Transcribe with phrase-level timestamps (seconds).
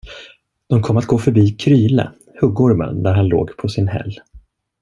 [0.67, 2.09] De kom att gå förbi Kryle,
[2.41, 4.19] huggormen, där han låg på sin häll.